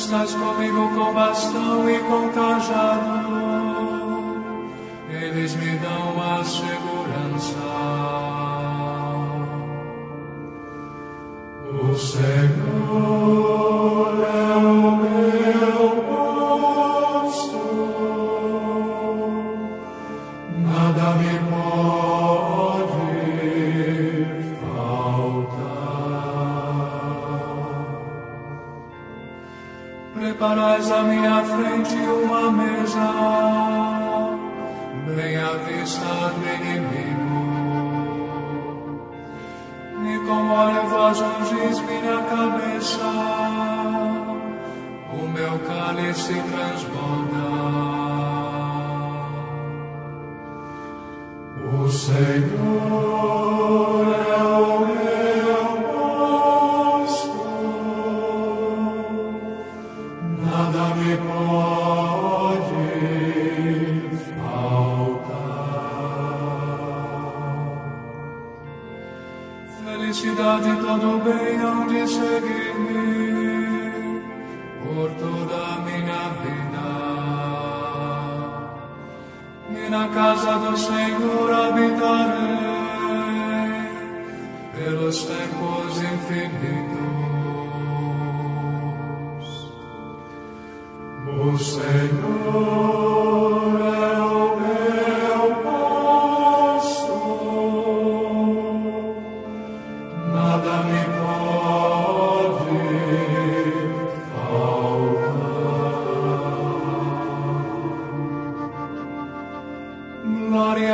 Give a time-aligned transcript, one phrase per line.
[0.00, 3.30] estás comigo com bastão e com cajado,
[5.10, 7.58] eles me dão a segurança.
[11.82, 12.49] O Senhor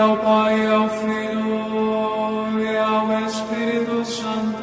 [0.06, 4.62] ao Pai, é ao Filho e é ao Espírito Santo,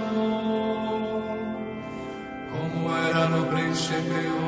[2.52, 4.43] como era no princípio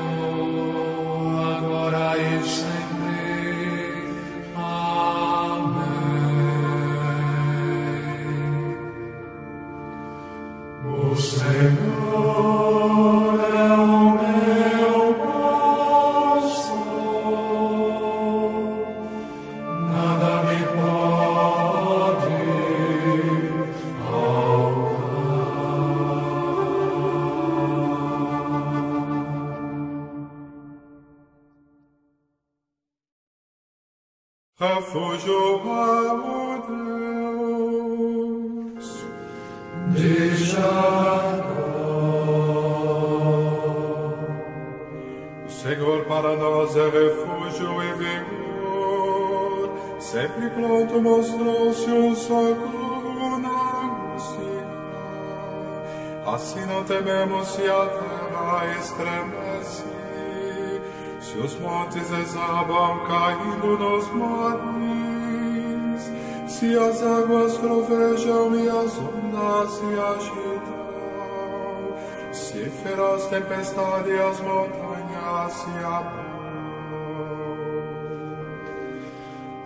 [73.46, 76.26] tempestade e as montanhas se abrem.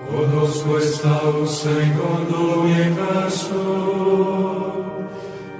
[0.05, 3.55] Conosco está o Senhor do universo,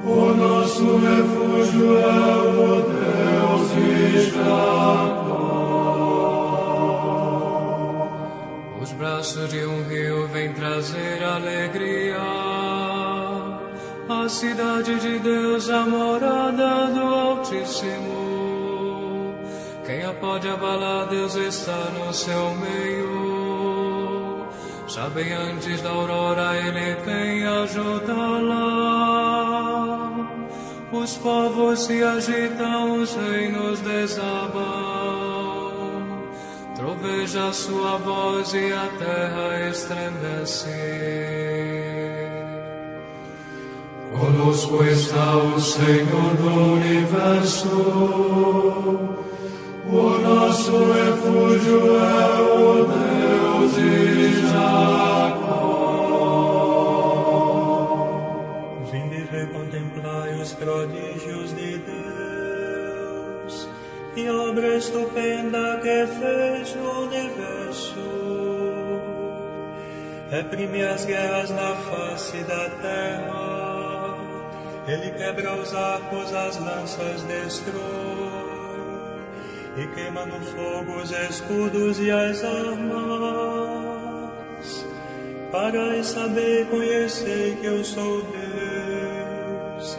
[0.03, 5.59] o nosso refúgio é o Deus de Jacó.
[8.81, 12.59] Os braços de um rio vêm trazer alegria
[14.09, 17.18] a cidade de Deus, a morada do
[17.69, 19.35] Altíssimo.
[19.85, 24.47] Quem a pode abalar, Deus está no seu meio.
[24.87, 28.59] Sabem antes da aurora, ele vem ajudá-la.
[30.91, 34.59] Os povos se agitam, os reinos desabam.
[36.75, 40.69] Troveja sua voz e a terra estremece.
[44.17, 47.67] Conosco está o Senhor do universo.
[49.91, 55.69] O nosso refúgio é o Deus de Jacó.
[58.91, 63.69] Vinde ver contemplai os prodígios de Deus
[64.15, 67.99] e a obra estupenda que fez no universo.
[70.31, 73.68] Reprime as guerras na face da terra.
[74.89, 77.77] Ele quebra os arcos, as lanças destrói
[79.77, 84.33] e queima no fogo os escudos e as armas.
[85.51, 89.95] Para saber conhecer que eu sou Deus,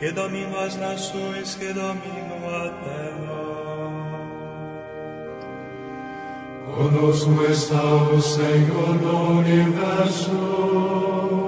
[0.00, 3.42] que domino as nações, que domino a terra.
[6.74, 11.41] Conosco está o Senhor do universo.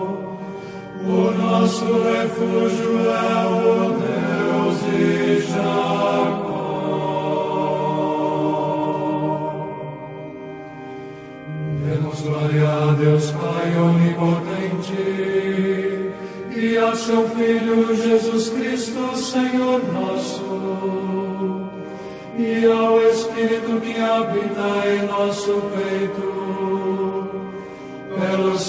[1.06, 6.65] O nosso refúgio é o Deus de Jacó.
[11.85, 14.95] Demos glória a Deus Pai onipotente
[16.56, 20.43] e a seu Filho Jesus Cristo, Senhor nosso,
[22.39, 27.13] e ao Espírito que habita em nosso peito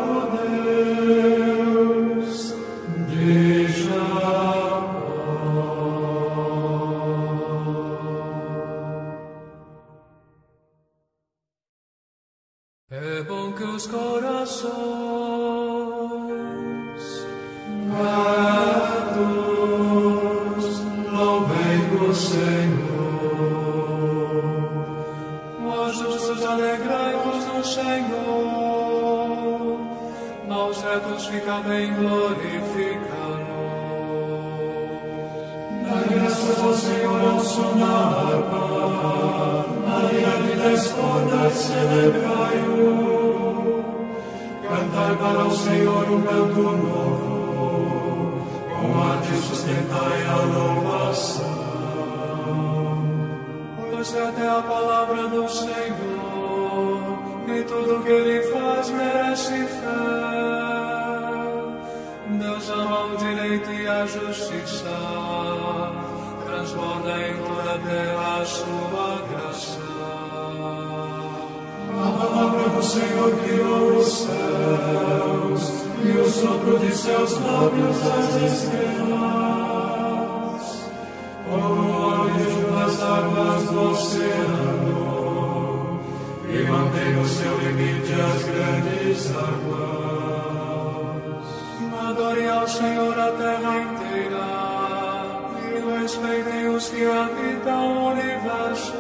[96.31, 98.95] respeitem os que habitam o universo.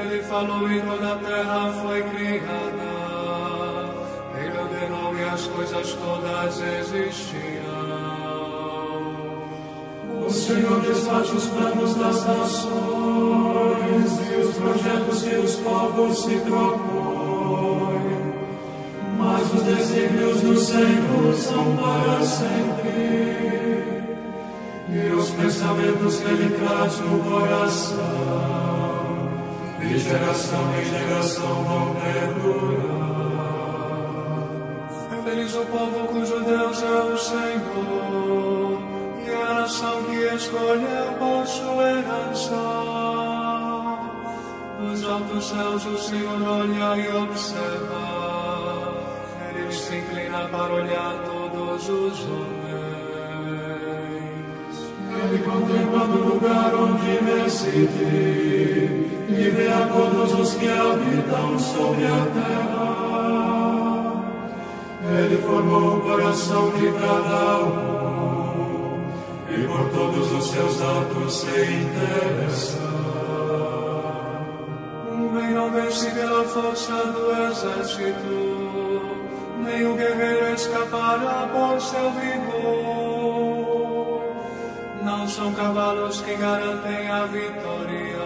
[0.00, 3.08] Ele falou e toda a terra foi criada.
[4.38, 7.88] Ele ordenou e as coisas todas existiram.
[10.26, 12.70] O Senhor desfaz os planos das nações
[14.30, 18.18] e os projetos que os povos se propõem.
[19.16, 23.77] Mas os desígnios do Senhor são para sempre.
[24.90, 28.58] E os pensamentos que Ele traz no coração
[29.80, 32.98] de geração em geração vão perdurar.
[35.12, 38.78] É feliz o povo cujo Deus é o Senhor,
[39.26, 42.56] e a nação que escolheu por sua herança.
[44.80, 48.94] Nos altos céus o Senhor olha e observa,
[49.50, 52.67] Ele se inclina para olhar todos os homens.
[55.28, 58.02] Ele contempla do lugar onde reside
[59.28, 62.88] e vê a todos os que habitam sobre a terra.
[65.18, 69.10] Ele formou o coração de cada um
[69.50, 72.78] e por todos os seus atos se interessa.
[75.12, 78.34] Um rei não vence pela força do exército,
[79.62, 82.87] nem o guerreiro escapará por seu vigor.
[85.08, 88.18] Não são cavalos que garantem a vitória,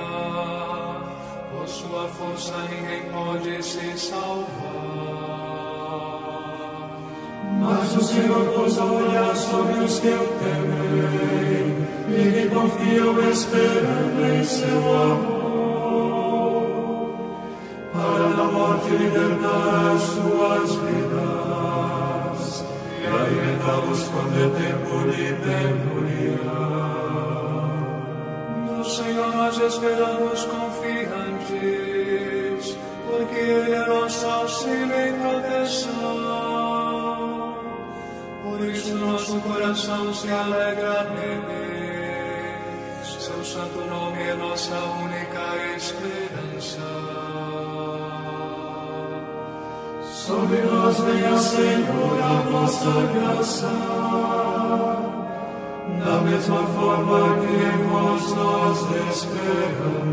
[1.52, 4.48] por sua força ninguém pode se salvar.
[7.60, 14.20] Mas o Senhor pousa o olhar sobre os que o temem e que confiam esperando
[14.34, 16.64] em seu amor,
[17.92, 21.41] para da morte libertar as suas vidas
[23.14, 26.52] alimentá-los quando é tempo de penúria.
[28.66, 31.58] No Senhor nós esperamos confiantes,
[33.06, 35.92] porque Ele é nosso auxílio e proteção.
[38.42, 41.82] Por isso nosso coração se alegra nele.
[43.02, 46.31] Seu santo nome é nossa única esperança.
[50.26, 53.66] Sobre nós venha, Senhor, a vossa graça,
[55.98, 58.78] da mesma forma que em vós nós
[59.10, 60.12] esperamos.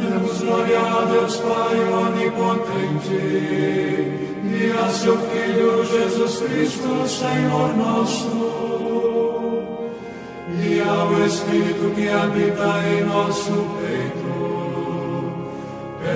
[0.00, 3.20] Demos glória a Deus Pai onipotente.
[4.46, 8.30] E a seu Filho Jesus Cristo, Senhor nosso,
[10.58, 14.43] e ao Espírito que habita em nosso peito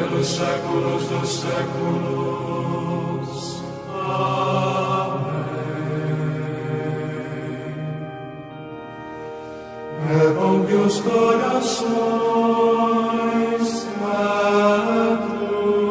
[0.09, 2.49] pelos séculos dos séculos.
[3.89, 5.29] Amém.
[10.11, 12.49] É bom que os corações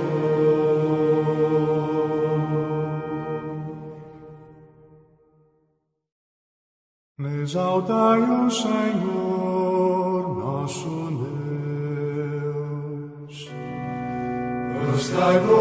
[7.41, 9.14] Exaltai o Senhor,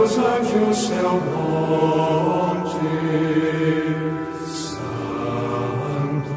[0.04, 2.78] ante o seu monte
[4.46, 6.34] santo.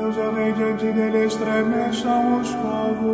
[0.00, 3.05] Deus rei diante dele estremeçam os povos.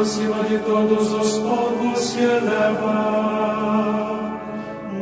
[0.00, 2.90] Acima de todos os povos se eleva.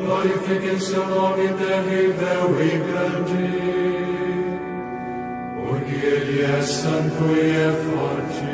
[0.04, 3.46] Glorifiquem seu nome terrível e grande,
[5.54, 8.46] porque ele é santo e é forte.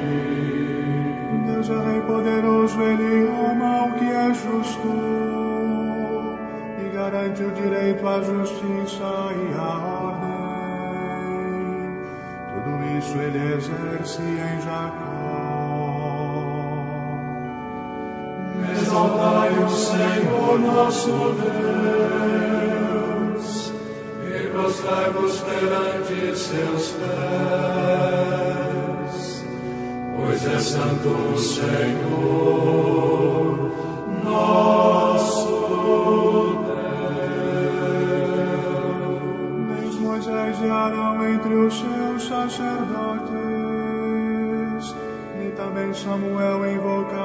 [1.47, 4.93] Deus é rei poderoso, ele ama o que é justo
[6.79, 10.45] e garante o direito à justiça e à ordem.
[12.53, 15.24] Tudo isso ele exerce em Jacó.
[19.05, 21.11] Exaltai o Senhor nosso
[22.15, 23.45] Deus,
[24.25, 28.25] e prostrai-vos perante seus pés,
[30.17, 32.15] pois é santo o Senhor
[34.25, 35.45] nosso
[36.65, 37.45] Deus.
[39.81, 43.35] Deus Moisés e Arão entre os seus sacerdotes,
[45.45, 47.24] e também Samuel invocava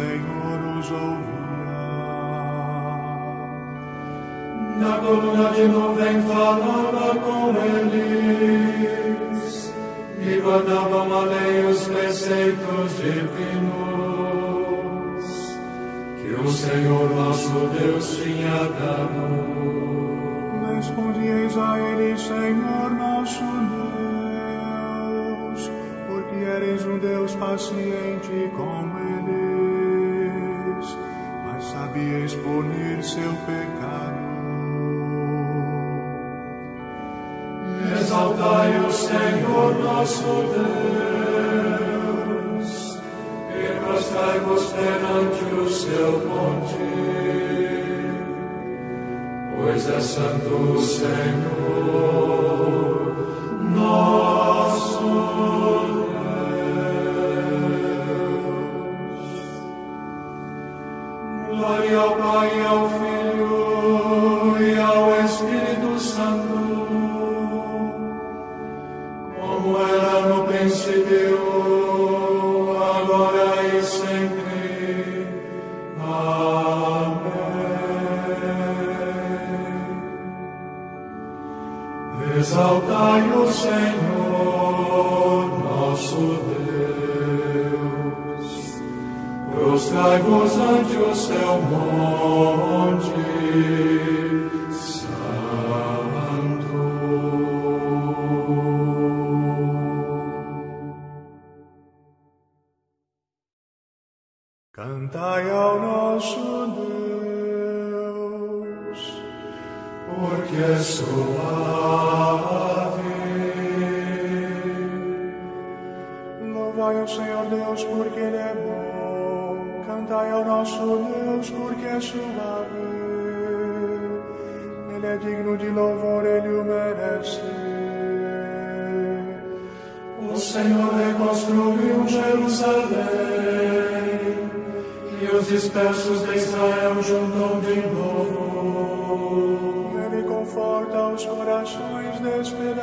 [0.00, 1.40] Senhor, os ouvia.
[4.80, 9.44] Na coluna de nuvem falava com eles,
[10.18, 13.60] e guardavam a lei os preceitos divinos,
[16.16, 19.50] que o Senhor nosso Deus tinha dado.
[20.74, 23.44] Respondieis a ele, Senhor nosso
[25.50, 25.70] Deus,
[26.08, 28.99] porque eres um Deus paciente com
[31.90, 34.30] mas sabias punir seu pecado.
[37.98, 40.24] Exaltai o Senhor nosso
[42.58, 42.68] Deus,
[43.54, 46.78] e prostrai-vos perante o seu monte,
[49.56, 52.20] pois é santo o Senhor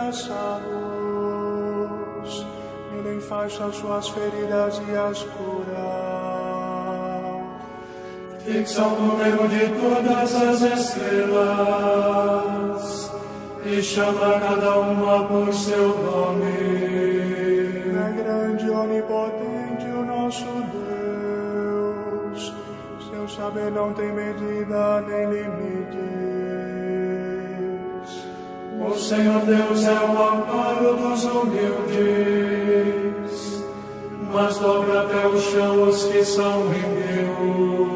[0.08, 0.68] despedaçados.
[2.98, 6.08] Ele enfaixa suas feridas e as cura.
[8.44, 11.58] Fixa o número de todas as estrelas
[13.66, 16.58] e chama cada uma por seu nome.
[17.90, 20.46] É grande e onipotente o nosso
[22.32, 22.54] Deus.
[23.10, 26.07] Seu saber não tem medida nem limites.
[28.88, 31.97] O Senhor Deus é o amparo dos humildes,
[34.34, 37.88] mas dobra até o chão os que são humildes.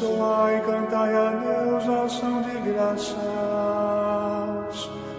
[0.00, 3.18] Entoai e cantai a Deus ação de graças.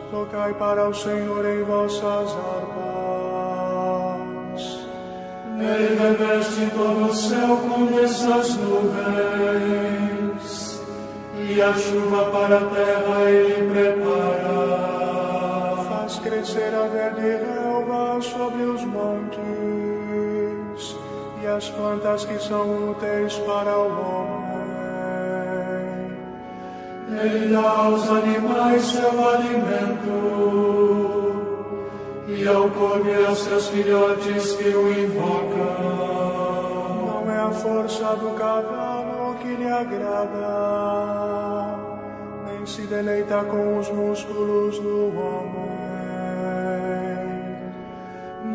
[0.10, 2.80] Tocai para o Senhor em vossas harpas.
[5.60, 10.09] Ele reveste todo o céu com dessas nuvens,
[11.50, 14.78] e a chuva para a terra ele prepara.
[15.90, 19.40] Faz crescer a verde relva sobre os montes
[21.42, 24.50] e as plantas que são úteis para o homem.
[27.22, 30.60] Ele dá aos animais seu alimento,
[32.28, 36.30] e ao corvo seus filhotes que o invocam.
[37.08, 41.39] Não é a força do cavalo que lhe agrada,
[42.70, 45.70] se deleita com os músculos do homem.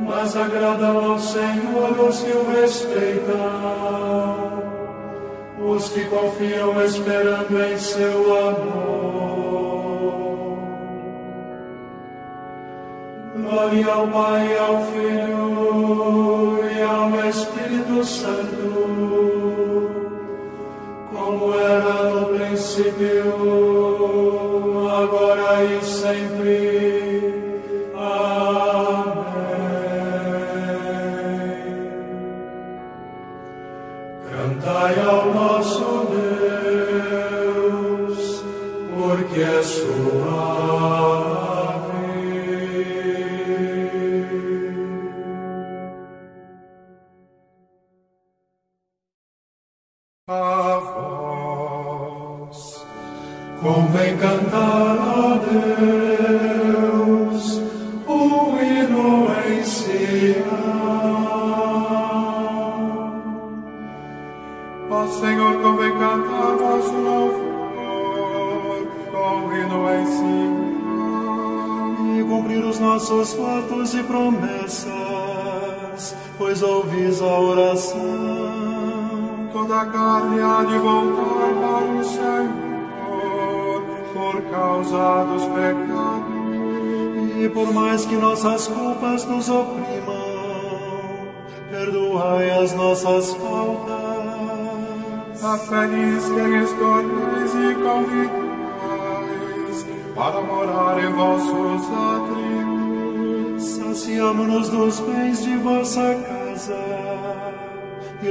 [0.06, 3.34] Mas agradam ao Senhor os que o respeitam,
[5.58, 9.14] os que confiam esperando em seu amor.
[13.36, 18.94] Glória ao Pai, ao Filho e ao Espírito Santo,
[21.12, 23.93] como era no princípio,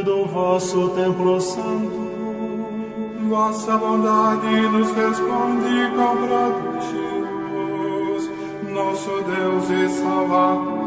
[0.04, 2.04] do vosso templo santo.
[3.30, 8.30] Vossa bondade nos responde com prodígios,
[8.70, 10.84] nosso Deus e Salvador.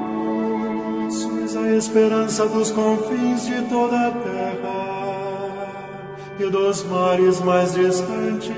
[1.10, 5.96] Sois a esperança dos confins de toda a terra
[6.38, 8.52] e dos mares mais distantes.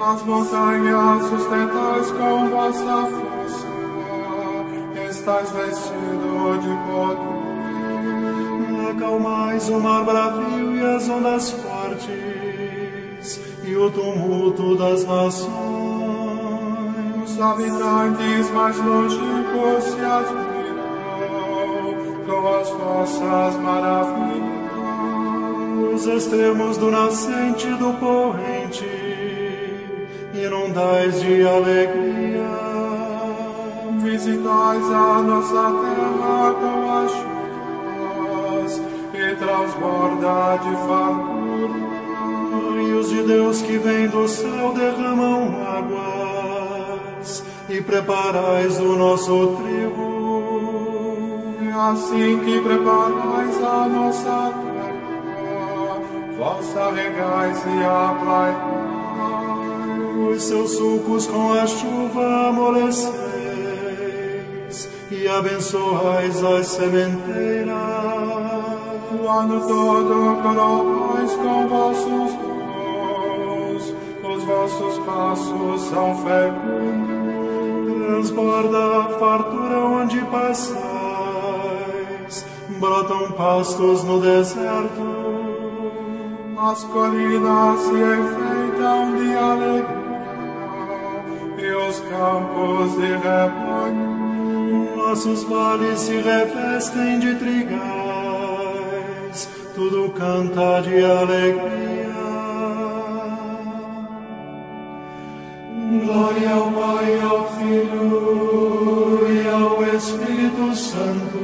[0.00, 3.66] As montanhas sustentais com vossa força,
[5.10, 7.37] estáis vestido de poder.
[8.98, 15.48] Acalmais o mar bravio e as ondas fortes e o tumulto das nações.
[17.22, 20.88] Os habitantes mais longínquos se admiram
[22.26, 24.48] com as vossas maravilhas.
[25.94, 28.84] Os extremos do nascente e do corrente,
[30.34, 32.48] inundais de alegria.
[34.02, 37.27] Visitais a nossa terra com as chuvas
[39.28, 41.98] e transborda de fartura.
[42.80, 50.08] Rios de Deus que vêm do céu derramam águas e preparais o nosso trigo.
[51.60, 56.00] E assim que preparais a nossa terra,
[56.38, 58.78] vós regais e aplaiai.
[60.30, 63.28] Os seus sulcos com a chuva amoleceis
[65.10, 68.67] e abençoais as sementeiras.
[69.28, 77.18] Ano todo coroais com vossos dons, os vossos passos são fecundos.
[78.06, 80.86] Transborda a fartura onde passais,
[82.80, 85.18] brotam pastos no deserto.
[86.58, 89.98] As colinas se enfeitam de alegria
[91.58, 94.08] e os campos de rebanho.
[94.96, 98.07] Nossos vales se revestem de trigais,
[99.78, 102.08] tudo canta de alegria.
[106.04, 111.38] Glória ao Pai, ao Filho e ao Espírito Santo,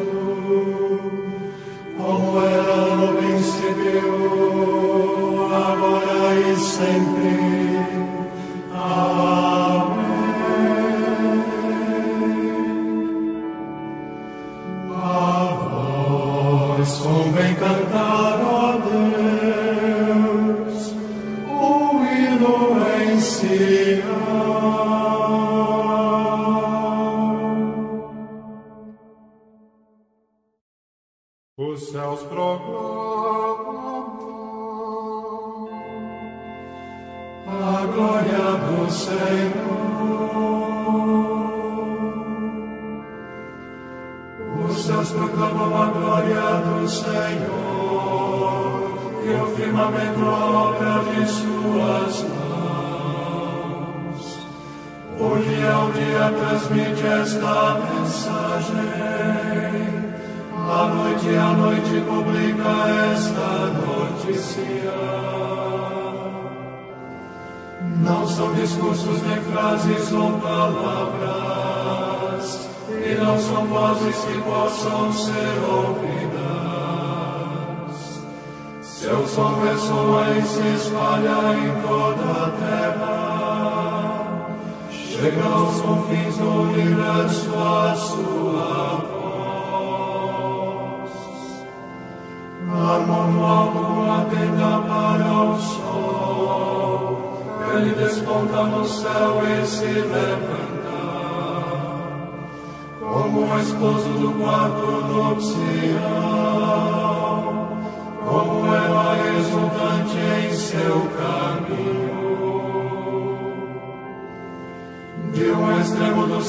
[1.97, 4.09] como era no princípio,
[5.55, 7.79] agora e sempre.
[8.73, 9.24] Amém.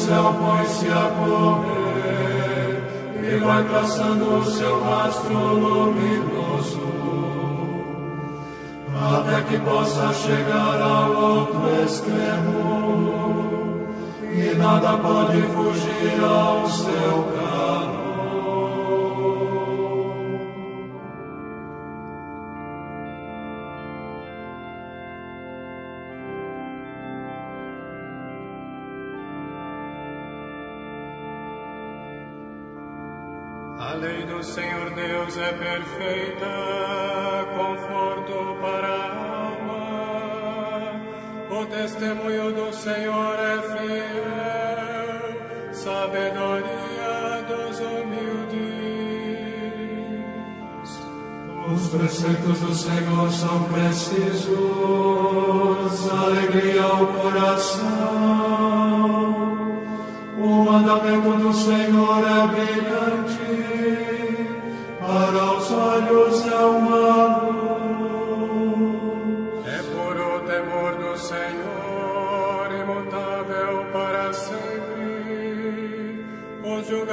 [0.06, 2.84] Do céu põe-se a correr
[3.24, 6.80] e vai traçando o seu rastro luminoso,
[8.94, 13.16] até que possa chegar ao outro extremo,
[14.32, 17.45] e nada pode fugir ao seu calor.
[34.56, 36.48] Senhor Deus é perfeita,
[37.58, 39.12] conforto para a
[39.50, 41.02] alma.
[41.52, 45.34] O testemunho do Senhor é fiel,
[45.74, 48.56] sabedoria dos humildes.
[51.74, 54.56] Os preceitos do Senhor são precisos,
[56.10, 57.86] alegria ao coração.
[60.38, 62.95] O mandamento do Senhor é brilhante,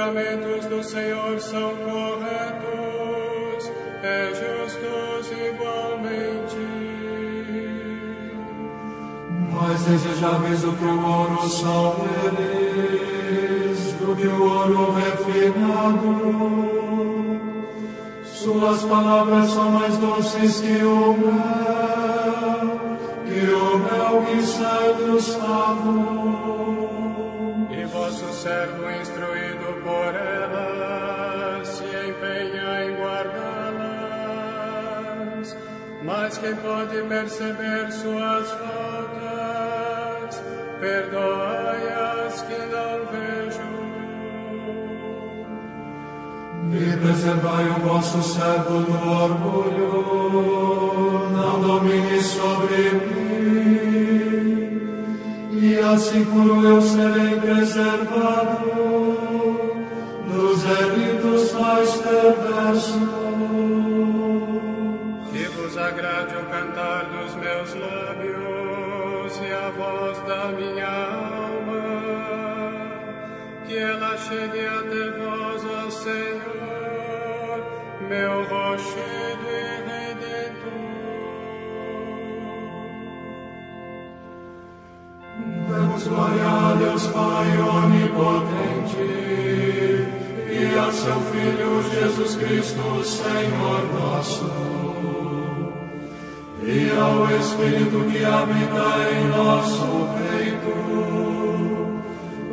[0.03, 3.71] julgamentos do Senhor são corretos,
[4.03, 6.57] é justos igualmente.
[9.51, 16.33] Mais desejáveis do que o ouro são eles, do que o ouro refinado.
[18.25, 22.67] Suas palavras são mais doces que o mel,
[23.25, 26.73] que o mel que sai dos favos.
[27.71, 29.22] E vosso servo instruído
[29.83, 33.63] por elas se empenha em guardá-las.
[36.03, 40.41] Mas quem pode perceber suas faltas,
[40.79, 43.73] perdoai-as que não vejo.
[46.71, 50.03] E preservai o vosso servo do orgulho,
[51.31, 53.33] não domine sobre mim.
[55.51, 59.02] E assim por eu serei preservado
[86.77, 88.97] Deus Pai onipotente.
[88.99, 89.52] e
[90.77, 94.51] a seu Filho Jesus Cristo, Senhor nosso,
[96.61, 100.73] e ao Espírito que habita em nosso peito,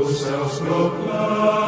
[0.00, 1.65] Os céus proclamam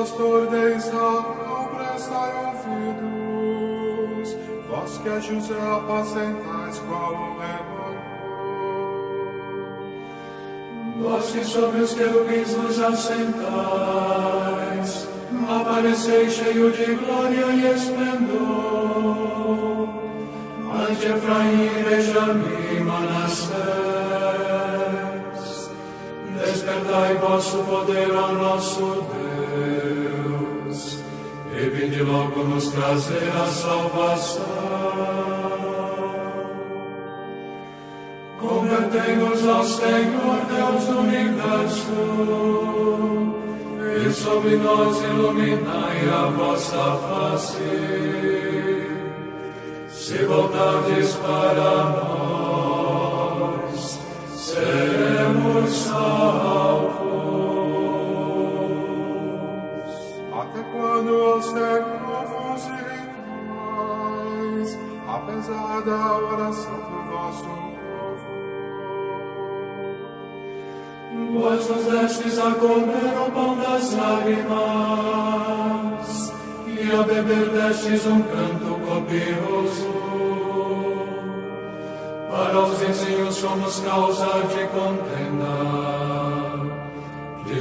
[0.00, 4.28] pastor de Israel, prestai ouvidos,
[4.68, 8.00] vós que a José apacentais qual o rebanho.
[11.02, 13.48] Vós que sobre os querubins vos assentais,
[15.48, 19.10] apareceis cheio de glória e esplendor.
[20.72, 23.89] Ante Efraim, Benjamim, Manassés,
[27.40, 29.02] vosso poder ao nosso
[30.68, 30.98] Deus,
[31.56, 34.44] e vinde logo nos trazer a salvação.
[38.38, 41.92] Convertei-nos ao Senhor Deus do universo,
[44.06, 47.56] e sobre nós iluminai a vossa face.
[49.88, 53.98] Se voltardes para nós,
[54.36, 56.89] seremos salvos.
[60.80, 61.84] Quando, Senhor,
[62.30, 63.98] vos irritais,
[65.06, 68.26] apesar da oração do vosso povo?
[71.38, 75.20] Vós nos destes a comer o pão das lágrimas,
[76.66, 80.00] e a beber destes um canto copioso.
[82.30, 86.09] Para os vizinhos somos causa de contenda,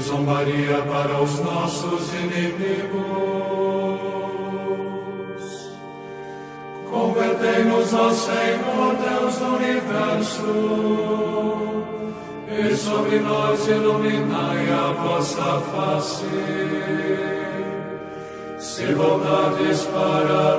[0.02, 3.40] zombaria para os nossos inimigos.
[6.90, 10.44] Convertei-nos ao Senhor Deus do universo,
[12.48, 16.26] e sobre nós iluminai a vossa face.
[18.60, 20.59] Se voltardes para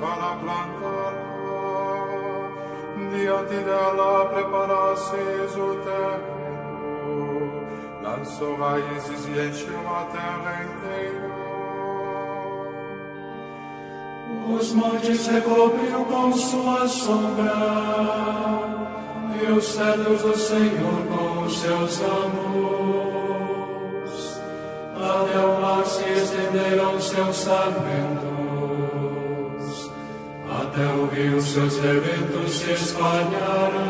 [0.00, 1.36] para plantá-la.
[3.14, 7.66] Diante dela preparastes o terreno,
[8.02, 11.36] lançou raízes e encheu a terra inteira.
[14.48, 17.52] Os montes recobriu com sua sombra,
[19.42, 23.36] e os cedros do Senhor com os seus ramos.
[24.94, 28.15] Até o mar se estenderam seus sarmentos,
[30.76, 33.86] até o rio seus rebentos se espalharam.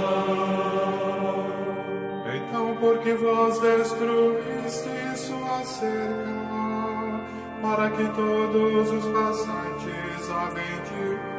[2.33, 6.31] Então, porque vós destruíste sua cerca,
[7.61, 11.37] para que todos os passantes a bendigam.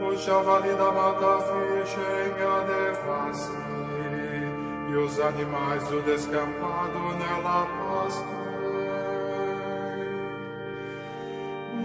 [0.00, 3.56] O javali da mata fichem a devastem,
[4.90, 8.38] e os animais do descampado nela pastem.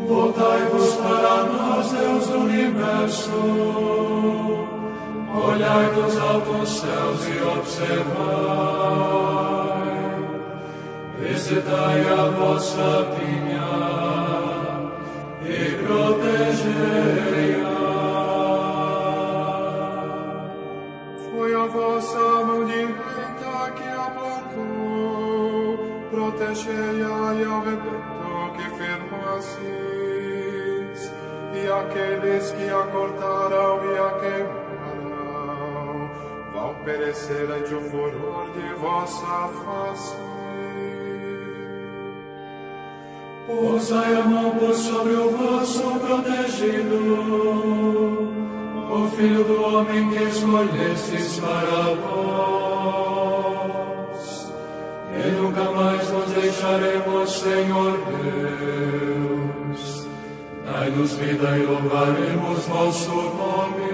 [0.07, 1.32] Voltai-vos para
[1.83, 3.31] nós, Deus do universo.
[5.35, 8.03] Olhai dos altos céus e observai.
[11.19, 13.71] Visitai a vossa vinha
[15.41, 17.73] e protegei-a.
[21.31, 25.77] Foi a vossa mão direita que a plantou,
[26.11, 28.23] protegei-a e ao rebento
[28.55, 29.92] que firmasses,
[31.63, 36.11] e aqueles que a cortaram e a queimaram,
[36.51, 40.17] vão perecer ante o furor de vossa face.
[43.47, 46.95] Posai a mão por sobre o vosso protegido,
[48.91, 53.33] o filho do homem que escolhestes para vós.
[55.15, 59.22] E nunca mais nos deixaremos, Senhor Deus.
[60.73, 63.93] Dai-nos vida e louvaremos vosso nome.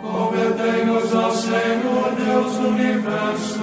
[0.00, 3.60] Convertei-nos ao Senhor Deus do universo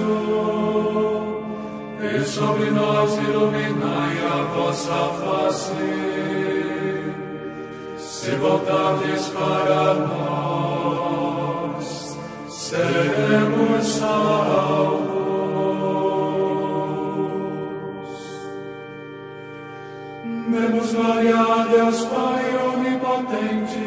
[2.00, 5.74] e sobre nós iluminai a vossa face.
[7.98, 11.84] Se voltardes para nós,
[12.48, 15.17] seremos salvos.
[20.60, 23.78] A Deus Pai onipotente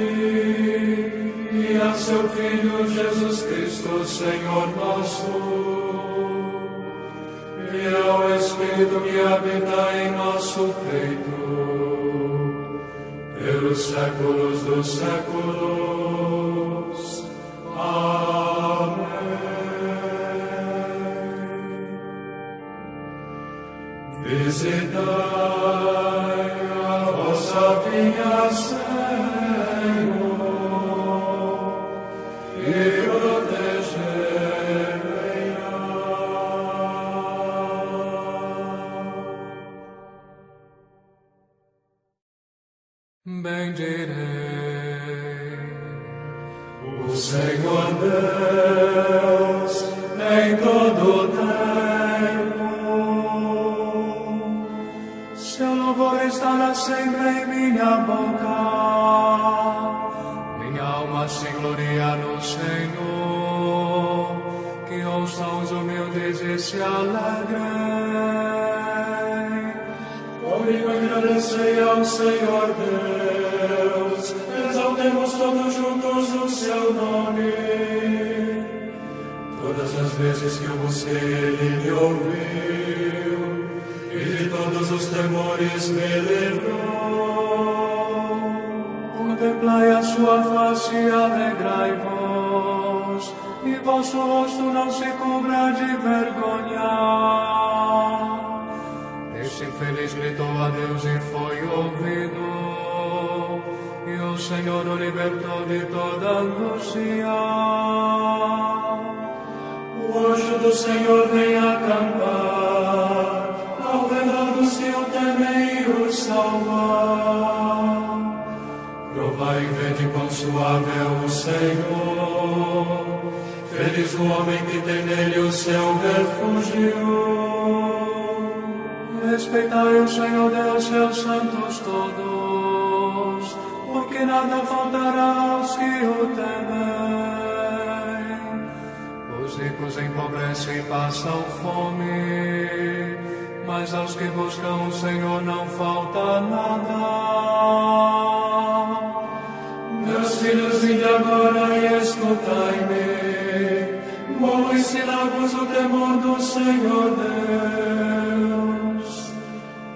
[1.51, 5.91] e a seu Filho Jesus Cristo, Senhor nosso
[7.73, 11.35] e ao Espírito que habita em nosso peito,
[13.37, 15.91] pelos séculos dos séculos.
[17.75, 19.11] Amém.
[24.23, 25.01] Visitai
[26.05, 26.10] a
[27.51, 28.80] vossa vinha,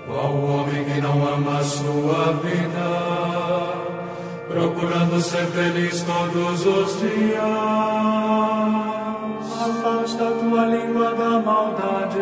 [0.08, 2.89] Qual homem que não ama a sua vida,
[4.47, 7.41] procurando ser feliz todos os dias?
[9.66, 12.20] Afasta tua língua da maldade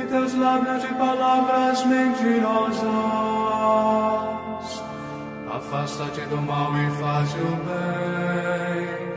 [0.00, 2.84] e teus lábios de palavras mentirosas.
[5.50, 9.08] Afasta-te do mal e faz o bem.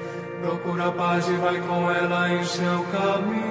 [0.41, 3.50] Procura a paz e vai com ela em seu caminho.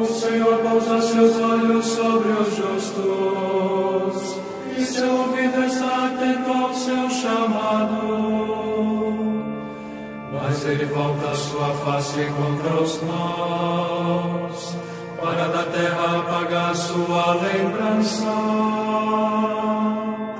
[0.00, 4.36] O Senhor pousa seus olhos sobre os justos,
[4.76, 7.98] e seu ouvido está atento ao seu chamado.
[10.32, 14.76] Mas ele volta sua face contra os maus,
[15.20, 18.32] para da terra apagar sua lembrança.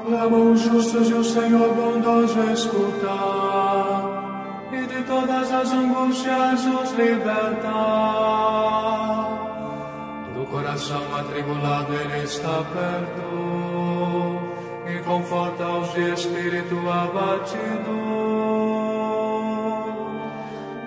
[0.07, 4.05] Clamam os justos e o Senhor bondoso escutar,
[4.73, 8.19] e de todas as angústias os libertar.
[10.51, 14.41] Coração atribulado ele está perto,
[14.87, 18.09] e conforta os de espírito abatido.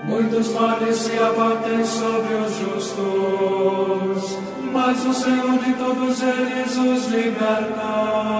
[0.04, 4.40] Muitos males se abatem sobre os justos,
[4.74, 8.32] mas o Senhor de todos eles os liberta.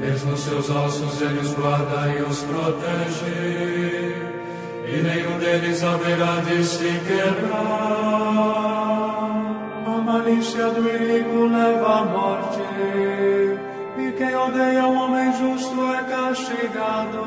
[0.00, 4.14] Mesmo seus ossos ele os guarda e os protege,
[4.86, 8.79] e nenhum deles haverá de se quebrar.
[10.10, 12.58] Malícia do inimigo leva à morte,
[13.96, 17.24] e quem odeia o homem justo é castigado.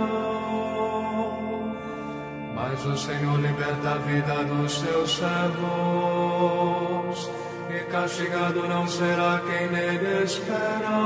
[2.54, 5.62] Mas o Senhor liberta a vida dos seus servos,
[7.70, 11.00] e castigado não será quem nele espera.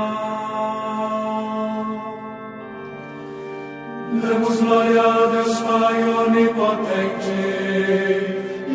[4.20, 7.38] Demos glória a Deus Pai onipotente,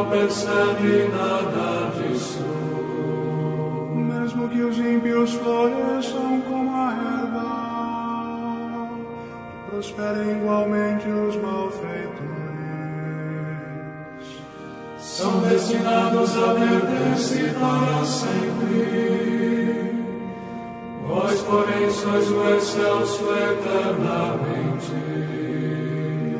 [0.00, 2.42] Não percebe nada disso.
[3.94, 6.92] Mesmo que os ímpios floresçam como a
[7.22, 7.50] erva,
[9.44, 12.20] e prosperem igualmente os malfeitores,
[14.98, 19.10] são destinados a perder-se para sempre.
[21.06, 24.92] Vós, porém, sois o excelso eternamente.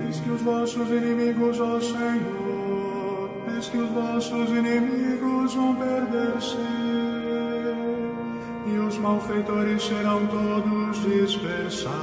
[0.06, 2.39] Eis que os vossos inimigos, ó Senhor,
[3.60, 6.56] eis que os vossos inimigos vão perder-se,
[8.66, 11.94] e os malfeitores serão todos dispersados.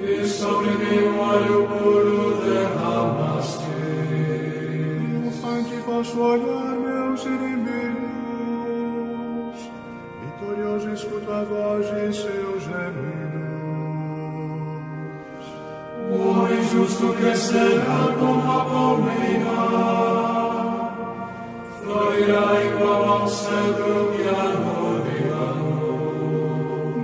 [0.00, 3.66] e sobre mim um óleo puro derramaste.
[4.98, 8.06] Triunfante posso olhar meus inimigos,
[10.22, 12.12] vitorioso escuto a voz de
[16.86, 19.60] justo crescerá como a palmeira,
[21.82, 25.66] florirá igual ao cedro que arboreado.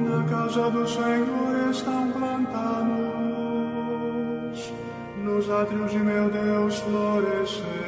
[0.09, 2.93] Na casa do Senhor estão plantados,
[5.24, 7.83] nos átrios de meu Deus florescerão.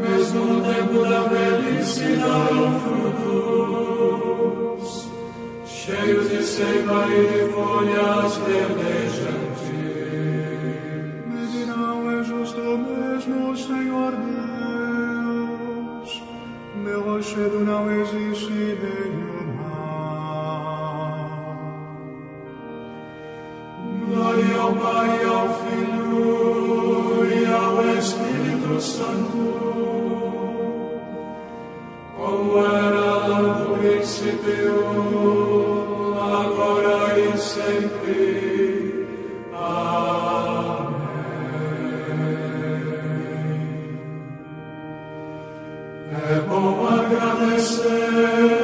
[0.00, 3.76] Mesmo no tempo da velhice darão frutos,
[5.86, 9.70] cheio de seiva e de folhas verdejantes.
[11.28, 14.12] Me dirão, é justo mesmo, Senhor
[15.46, 16.10] Deus,
[16.74, 19.86] meu rochedo não existe nenhum mal.
[24.08, 29.38] Glória ao Pai, ao Filho e ao Espírito Santo,
[32.16, 35.45] como era no princípio,
[38.06, 38.46] Amen.
[46.28, 48.55] Epo agradecem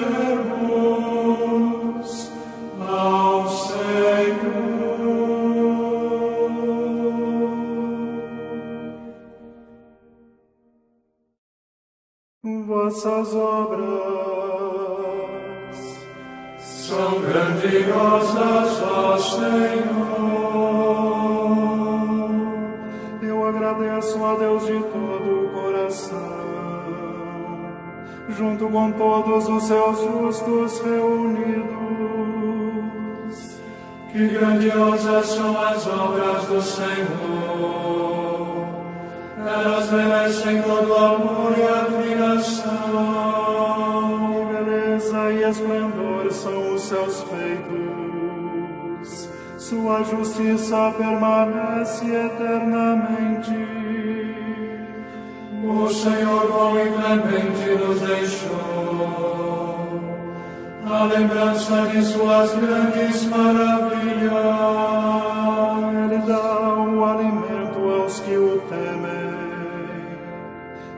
[50.73, 53.53] justiça permanece eternamente.
[55.65, 58.51] O Senhor bom e clemente nos deixou
[60.91, 64.33] a lembrança de suas grandes maravilhas.
[66.05, 69.33] Ele dá o alimento aos que o temem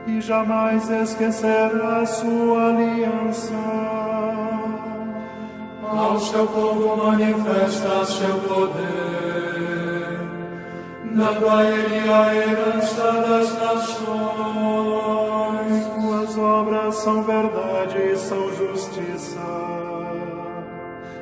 [0.07, 3.53] e jamais esquecerá sua aliança.
[5.83, 9.24] Ao seu povo manifesta seu poder,
[11.15, 14.05] dando a ele a herança das nações.
[15.95, 19.39] Suas obras são verdade e são justiça.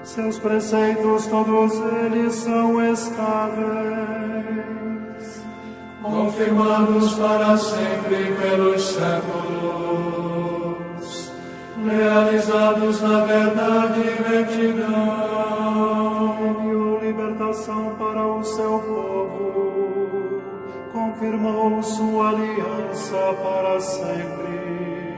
[0.03, 1.73] Seus preceitos, todos
[2.03, 4.33] eles são estáveis.
[6.01, 9.23] confirmados para sempre pelos séculos,
[11.85, 15.33] realizados na verdade e retidão.
[16.45, 18.92] Enviou libertação para o seu povo,
[21.23, 25.13] confirmou sua aliança para sempre.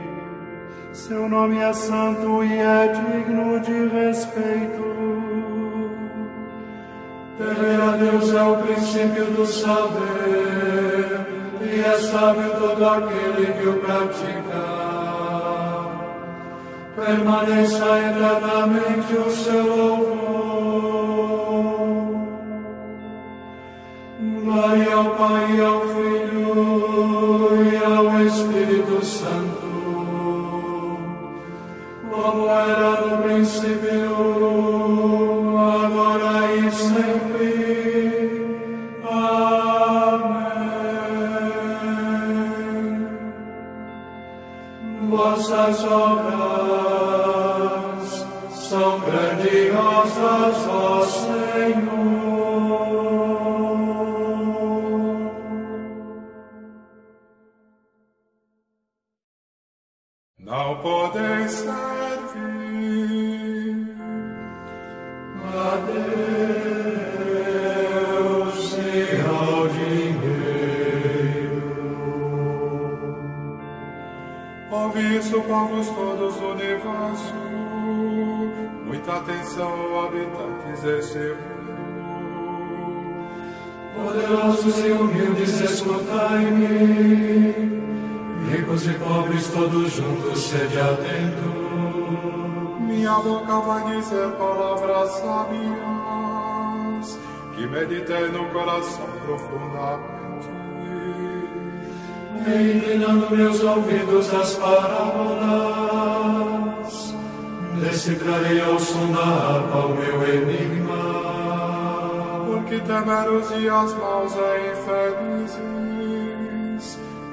[0.94, 4.86] Seu nome é santo e é digno de respeito.
[7.38, 11.26] Temer a Deus é o princípio do saber,
[11.62, 14.86] e é sábio todo aquele que o pratica.
[16.96, 21.05] Permaneça eternamente o seu louvor.
[24.56, 29.68] Glória ao Pai, e ao Filho e ao Espírito Santo,
[32.10, 34.16] como era no princípio,
[35.60, 37.52] agora e sempre.
[39.04, 40.46] Amém.
[45.10, 46.96] Vossas obras
[48.52, 51.25] são grandiosas, ó
[60.76, 61.72] Não podeis servir
[65.42, 65.78] a
[68.18, 68.76] Deus e
[69.26, 71.64] ao dinheiro.
[74.70, 77.34] Ouvi isso, povos todos do universo.
[78.86, 81.56] Muita atenção, habitantes desse mundo.
[83.96, 87.75] Poderosos e humildes, escutai-me.
[88.56, 91.50] Ricos e pobres, todos juntos, sede atento.
[92.80, 95.76] Minha boca vai dizer palavras sábias
[97.54, 100.48] que meditei no coração profundamente.
[102.48, 105.36] E inclinando meus ouvidos às parábolas,
[107.82, 110.96] decifrarei ao som da harpa o meu enigma.
[112.46, 115.60] Porque temer os dias maus é infelizes,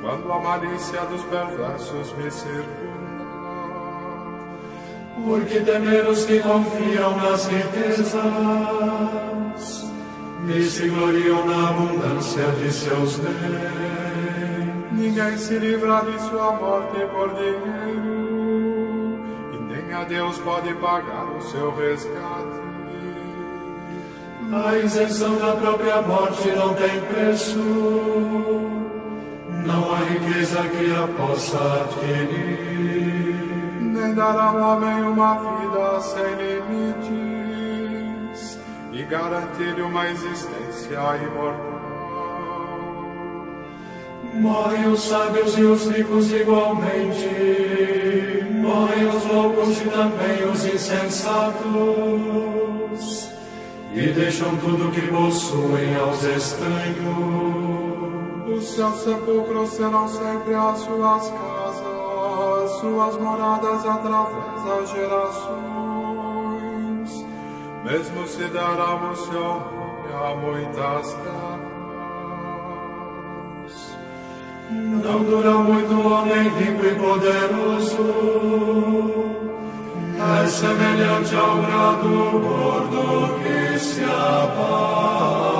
[0.02, 2.92] quando a malícia dos perversos me circunda.
[5.24, 8.12] Porque temer os que confiam nas riquezas
[10.48, 13.82] e se gloriam na abundância de seus bens.
[14.90, 19.20] Ninguém se livra de sua morte por dinheiro,
[19.52, 22.62] e nem a Deus pode pagar o seu resgate.
[24.52, 27.58] A isenção da própria morte não tem preço,
[29.64, 33.42] não há riqueza que a possa adquirir.
[33.80, 37.62] Nem dará ao homem uma vida sem limites,
[38.92, 41.72] e garantir-lhe uma existência imortal.
[44.34, 47.28] Morrem os sábios e os ricos igualmente,
[48.50, 51.60] morrem os loucos e também os insensatos,
[53.94, 57.91] e deixam tudo que possuem aos estranhos.
[58.56, 65.52] Os seus sepulcros serão sempre as suas casas, suas moradas através das gerações,
[67.84, 71.62] mesmo se dará o seu nome a muitas terras.
[74.70, 78.06] Não dura muito o homem rico e poderoso,
[80.42, 85.51] é semelhante ao gado gordo que se abate.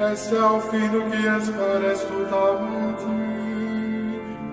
[0.00, 3.04] Esse é o fim do que esperas totalmente,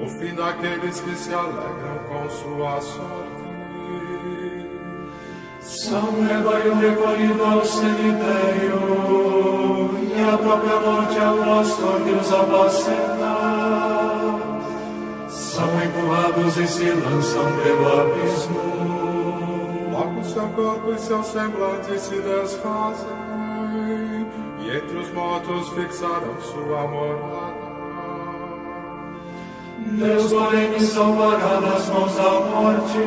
[0.04, 3.48] o fim daqueles que se alegram com sua sorte.
[5.62, 8.82] São rebanho recolhido ao cemitério,
[10.18, 13.38] e a própria morte é o pastor que os apacenta.
[15.30, 18.60] São empurrados e se lançam pelo abismo.
[19.94, 23.47] Logo seu corpo e seu semblante se desfazem,
[24.88, 27.68] entre os mortos fixarão sua morada.
[29.80, 32.98] Deus, porém, me salvará das mãos da morte,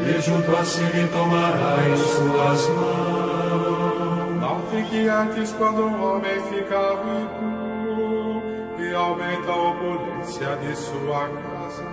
[0.00, 4.40] e junto a si me tomará em suas mãos.
[4.40, 8.42] Não fique antes quando o homem fica rico
[8.78, 11.84] e aumenta a opulência de sua casa.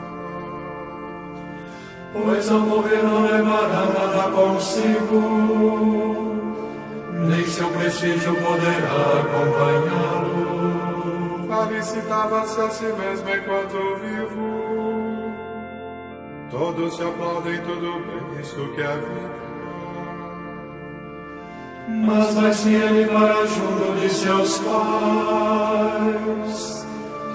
[2.14, 6.33] Pois ao morrer não levará nada consigo,
[7.24, 10.64] nem seu prestígio poderá acompanhá-lo.
[11.68, 14.64] Felicitava-se a si mesmo enquanto vivo.
[16.50, 19.44] Todos se aplaudem tudo bem, isto que é vida.
[21.88, 25.68] Mas vai-se ele para junto de seus pais,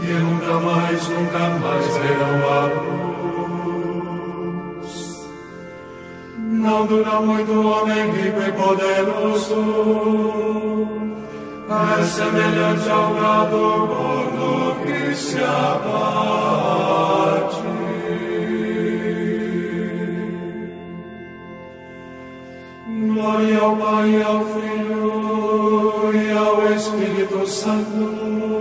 [0.00, 2.97] que nunca mais, nunca mais verão a luz.
[6.90, 9.56] Não muito homem rico e poderoso,
[11.68, 16.48] é semelhante ao gado gordo que se abate.
[23.12, 28.57] Glória ao Pai, ao Filho e ao Espírito Santo,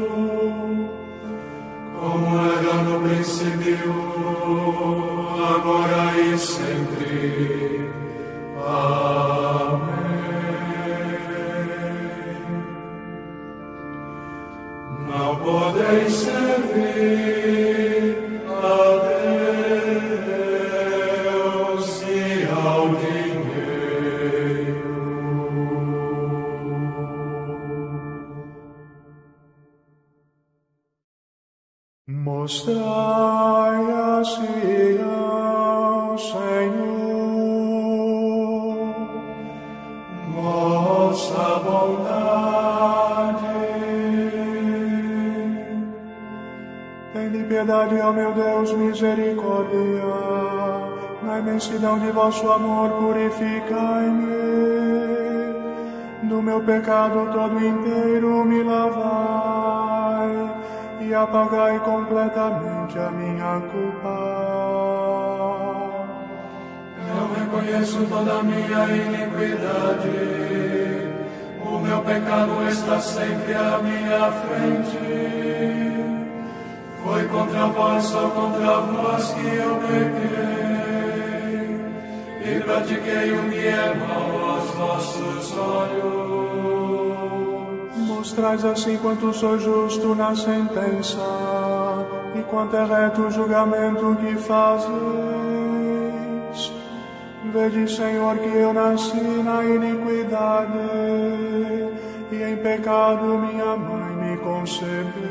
[52.48, 54.38] vosso amor, purificai-me.
[56.24, 60.32] Do meu pecado todo inteiro me lavai
[61.02, 64.16] e apagai completamente a minha culpa.
[67.10, 70.10] Eu reconheço toda a minha iniquidade.
[71.66, 74.98] O meu pecado está sempre à minha frente.
[77.04, 80.87] Foi contra vós, só contra vós que eu pequei.
[82.50, 87.18] E pratiquei o que é mal aos vossos olhos.
[88.08, 91.18] Mostrais assim quanto sou justo na sentença
[92.36, 94.88] e quanto é reto o julgamento que fazes.
[97.52, 100.72] Vede, Senhor, que eu nasci na iniquidade
[102.32, 105.27] e em pecado minha mãe me concebeu.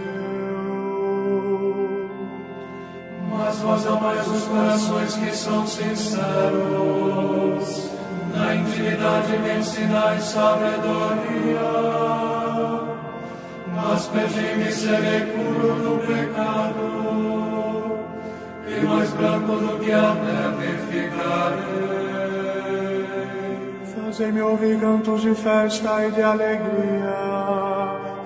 [3.39, 6.25] Mas vós amais os corações que são sinceros,
[8.35, 11.61] na intimidade me ensinais sabedoria.
[13.75, 17.99] Mas pedi-me serei puro do pecado,
[18.67, 22.07] e mais branco do que a neve ficarei.
[23.95, 27.15] Fazei-me ouvir cantos de festa e de alegria,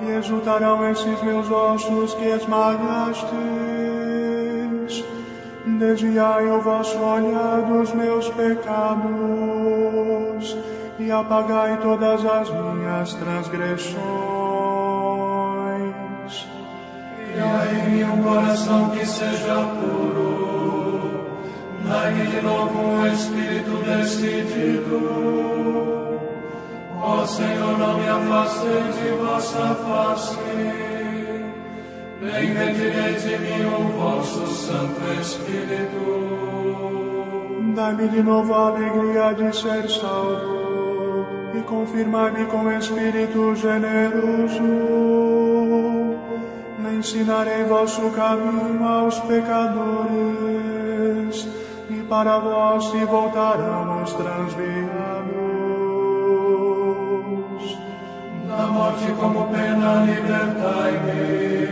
[0.03, 3.70] e exultarão esses meus ossos que esmagastes.
[5.67, 9.11] Desviai o vosso olhar dos meus pecados,
[10.99, 13.91] e apagai todas as minhas transgressões.
[17.17, 21.27] Cria em mim um coração que seja puro,
[21.87, 25.21] dai-me de novo um espírito decidido.
[27.03, 30.39] Ó Senhor, não me afasteis de vossa face,
[32.21, 36.01] de mim o vosso Santo Espírito.
[37.75, 40.61] Dai-me de novo a alegria de ser salvo
[41.55, 44.63] e confirmai-me com espírito generoso.
[46.79, 50.29] Me ensinarei vosso caminho aos pecadores
[51.89, 55.41] e para vós se voltarão os transviados.
[58.47, 61.70] Da morte como pena libertai-me,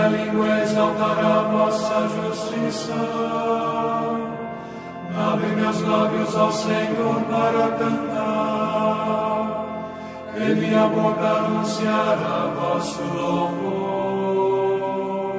[0.00, 2.94] minha língua exaltará vossa justiça.
[5.32, 9.66] Abre meus lábios ao Senhor para cantar,
[10.36, 14.80] e minha boca anunciará vosso louvor.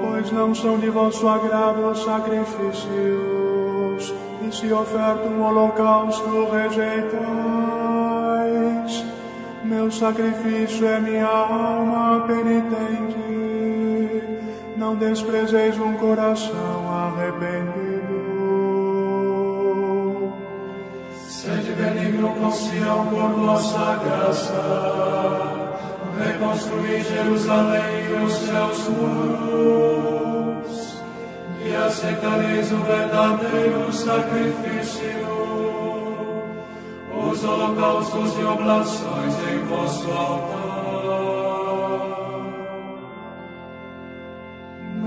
[0.02, 4.14] Pois não são de vosso agrado os sacrifícios,
[4.48, 7.12] e se oferta um holocausto rejeitais.
[9.64, 13.41] Meu sacrifício é minha alma penitente,
[14.92, 18.12] não desprezeis um coração arrependido.
[21.28, 24.62] Sede benigno com Sião por vossa graça,
[26.20, 30.72] reconstruí Jerusalém e os seus muros,
[31.66, 35.28] e aceitareis o verdadeiro sacrifício,
[37.32, 40.71] os holocaustos e oblações em vosso altar.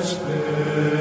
[0.00, 0.99] com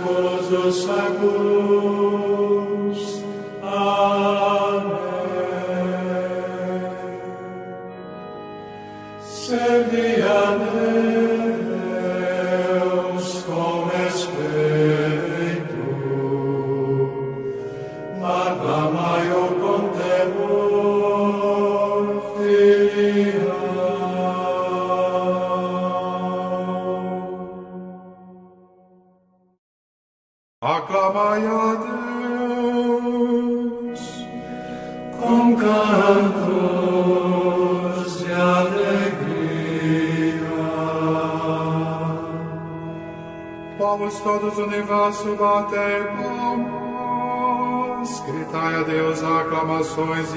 [0.00, 0.82] séculos dos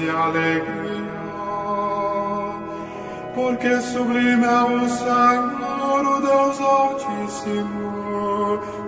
[0.04, 1.14] aclamações e alegria.
[3.34, 7.90] Porque sublime é o Senhor, o Deus Altíssimo,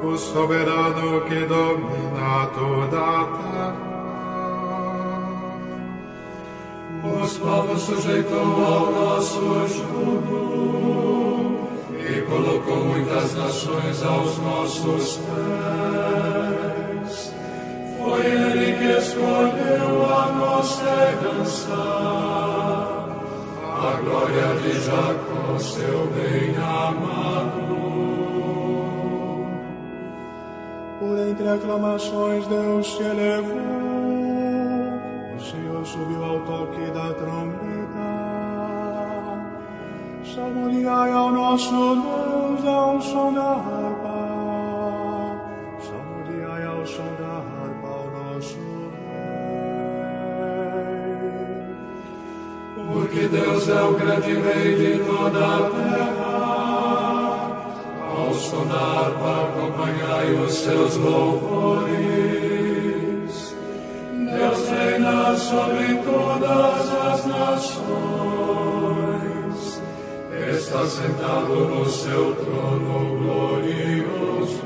[0.05, 3.87] o soberano que domina toda a terra.
[7.23, 11.17] Os povos sujeitou ao nosso jugo
[11.93, 16.87] e colocou muitas nações aos nossos pés.
[17.99, 20.26] Foi Ele que escolheu a
[20.67, 21.75] nossa herança,
[23.63, 27.77] a glória de Jacó, seu bem-amado.
[30.99, 33.57] Por entre aclamações Deus te elevou,
[35.37, 38.27] o Senhor subiu ao toque da trombeta.
[40.35, 44.06] Salmodiai ao nosso Deus ao som da harpa.
[53.77, 56.37] É o grande rei de toda a terra.
[58.17, 61.97] Ao som da harpa acompanhai os seus louvores.
[64.13, 67.87] Deus reina sobre todas as nações.
[70.51, 74.65] Está sentado no seu trono glorioso.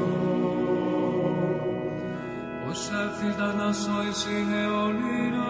[2.70, 5.49] Os chefes das nações se reunirão